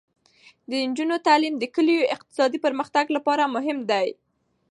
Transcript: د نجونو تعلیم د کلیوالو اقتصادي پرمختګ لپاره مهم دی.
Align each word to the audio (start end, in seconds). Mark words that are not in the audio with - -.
د 0.69 0.71
نجونو 0.87 1.15
تعلیم 1.27 1.55
د 1.59 1.63
کلیوالو 1.75 2.11
اقتصادي 2.15 2.59
پرمختګ 2.65 3.05
لپاره 3.15 3.51
مهم 3.55 3.77
دی. 3.91 4.07